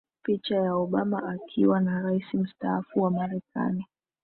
picha 0.23 0.55
ya 0.55 0.75
Obama 0.75 1.29
akiwa 1.29 1.79
na 1.81 2.01
Rais 2.01 2.33
Mstaafu 2.33 3.01
wa 3.01 3.11
Marekani 3.11 3.85